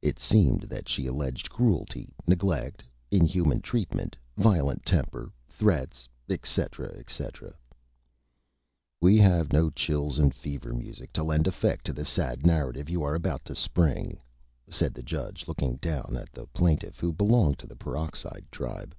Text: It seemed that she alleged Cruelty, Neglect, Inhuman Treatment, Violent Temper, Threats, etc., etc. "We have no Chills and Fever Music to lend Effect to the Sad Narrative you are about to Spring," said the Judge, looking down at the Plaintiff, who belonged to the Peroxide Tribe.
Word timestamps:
It 0.00 0.20
seemed 0.20 0.62
that 0.70 0.88
she 0.88 1.06
alleged 1.08 1.50
Cruelty, 1.50 2.14
Neglect, 2.28 2.86
Inhuman 3.10 3.60
Treatment, 3.60 4.14
Violent 4.36 4.86
Temper, 4.86 5.32
Threats, 5.48 6.08
etc., 6.30 6.94
etc. 6.96 7.56
"We 9.00 9.16
have 9.16 9.52
no 9.52 9.68
Chills 9.70 10.20
and 10.20 10.32
Fever 10.32 10.72
Music 10.72 11.12
to 11.14 11.24
lend 11.24 11.48
Effect 11.48 11.84
to 11.86 11.92
the 11.92 12.04
Sad 12.04 12.46
Narrative 12.46 12.88
you 12.88 13.02
are 13.02 13.16
about 13.16 13.44
to 13.46 13.56
Spring," 13.56 14.20
said 14.68 14.94
the 14.94 15.02
Judge, 15.02 15.48
looking 15.48 15.74
down 15.78 16.16
at 16.16 16.30
the 16.30 16.46
Plaintiff, 16.46 17.00
who 17.00 17.12
belonged 17.12 17.58
to 17.58 17.66
the 17.66 17.74
Peroxide 17.74 18.46
Tribe. 18.52 18.94